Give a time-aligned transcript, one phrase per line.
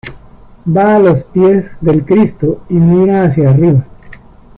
[0.65, 3.85] Va a los pies del Cristo y mira hacia arriba.